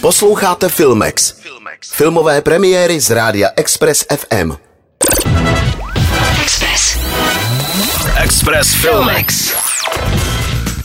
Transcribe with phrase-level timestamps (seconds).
[0.00, 1.34] Posloucháte Filmex.
[1.92, 4.52] Filmové premiéry z rádia Express FM.
[6.42, 6.98] Express.
[8.22, 9.54] Express Filmex.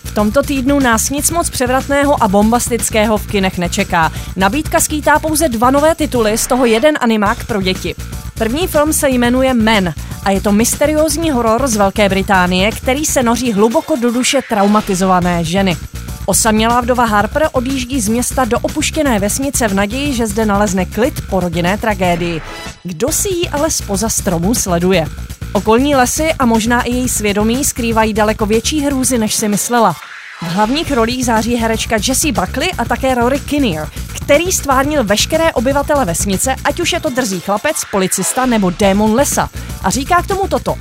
[0.03, 4.11] V tomto týdnu nás nic moc převratného a bombastického v kinech nečeká.
[4.35, 7.95] Nabídka skýtá pouze dva nové tituly, z toho jeden animák pro děti.
[8.37, 9.93] První film se jmenuje Men
[10.23, 15.43] a je to mysteriózní horor z Velké Británie, který se noří hluboko do duše traumatizované
[15.43, 15.77] ženy.
[16.25, 21.21] Osamělá vdova Harper odjíždí z města do opuštěné vesnice v naději, že zde nalezne klid
[21.29, 22.41] po rodinné tragédii.
[22.83, 25.07] Kdo si ji ale spoza stromu sleduje?
[25.53, 29.95] Okolní lesy a možná i její svědomí skrývají daleko větší hrůzy, než si myslela.
[30.41, 36.05] V hlavních rolích září herečka Jessie Buckley a také Rory Kinnear, který stvárnil veškeré obyvatele
[36.05, 39.49] vesnice, ať už je to drzý chlapec, policista nebo démon lesa.
[39.83, 40.75] A říká k tomu toto.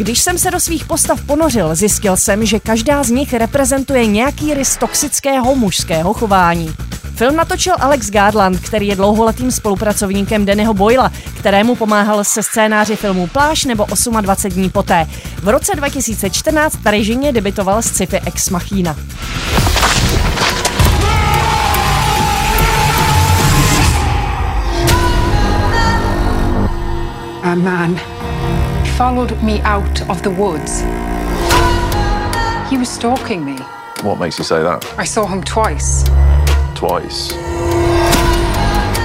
[0.00, 4.54] Když jsem se do svých postav ponořil, zjistil jsem, že každá z nich reprezentuje nějaký
[4.54, 6.74] rys toxického mužského chování.
[7.14, 13.26] Film natočil Alex Garland, který je dlouholetým spolupracovníkem Dannyho Boyla, kterému pomáhal se scénáři filmů
[13.26, 13.86] Pláž nebo
[14.20, 15.06] 28 dní poté.
[15.42, 18.96] V roce 2014 v režimě debitoval s sci-fi Ex Machina.
[27.42, 28.00] A man
[29.00, 30.82] followed me out of the woods.
[32.70, 33.56] He was stalking me.
[34.02, 34.84] What makes you say that?
[34.98, 36.04] I saw him twice.
[36.74, 37.32] Twice.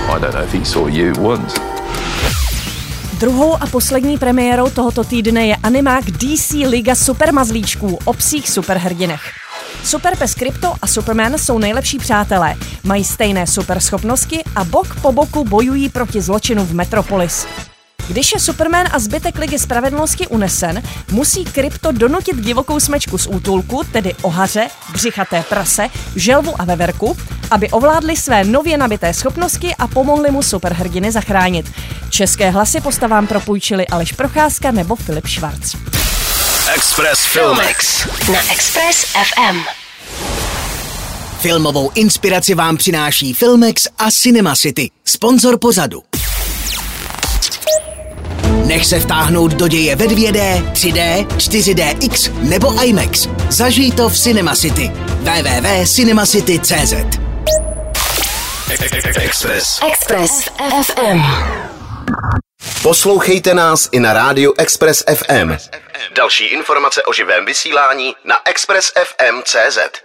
[0.09, 1.53] I don't know if he saw you once.
[3.19, 9.21] Druhou a poslední premiérou tohoto týdne je animák DC Liga supermazlíčků o psích superhrdinech.
[9.83, 15.89] Superpes Krypto a Superman jsou nejlepší přátelé, mají stejné superschopnosti a bok po boku bojují
[15.89, 17.47] proti zločinu v Metropolis.
[18.07, 23.81] Když je Superman a zbytek Ligy spravedlnosti unesen, musí Krypto donutit divokou smečku z útulku,
[23.91, 27.17] tedy ohaře, břichaté prase, želvu a veverku,
[27.51, 31.71] aby ovládli své nově nabité schopnosti a pomohli mu superhrdiny zachránit.
[32.09, 35.75] České hlasy postavám propůjčili Aleš Procházka nebo Filip Švarc.
[36.75, 38.07] Express Filmex.
[38.31, 39.57] Na Express FM.
[41.39, 46.03] Filmovou inspiraci vám přináší Filmex a Cinema City, sponzor pozadu.
[48.65, 53.27] Nech se vtáhnout do děje ve 2D, 3D, 4DX nebo IMAX.
[53.49, 54.91] Zažij to v Cinema City.
[55.19, 56.93] www.cinemacity.cz
[59.15, 59.79] Express.
[59.91, 60.49] Express
[60.83, 61.21] FM.
[62.81, 65.57] Poslouchejte nás i na rádiu Express FM.
[66.15, 70.04] Další informace o živém vysílání na expressfm.cz.